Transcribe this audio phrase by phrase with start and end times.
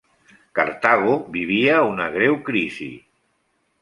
[0.59, 2.89] Cartago vivia una greu crisi.